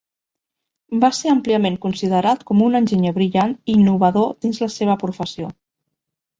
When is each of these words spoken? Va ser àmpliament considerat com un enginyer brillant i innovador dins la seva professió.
Va 1.03 1.11
ser 1.17 1.29
àmpliament 1.33 1.77
considerat 1.83 2.41
com 2.49 2.65
un 2.69 2.79
enginyer 2.81 3.13
brillant 3.21 3.55
i 3.61 3.79
innovador 3.83 4.29
dins 4.47 4.65
la 4.67 4.73
seva 4.81 4.99
professió. 5.07 5.55